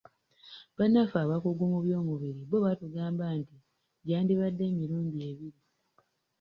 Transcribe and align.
Bannaffe 0.77 1.17
abakugu 1.21 1.63
mu 1.71 1.79
by'omubiri 1.85 2.41
bo 2.49 2.57
batugamba 2.65 3.25
nti 3.39 3.55
gyandibadde 4.07 4.63
emirundi 4.71 5.17
ebiri. 5.29 5.59